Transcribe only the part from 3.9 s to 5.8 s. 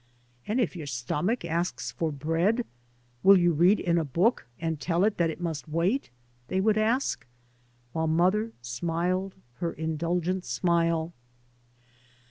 a book, and tell it that it must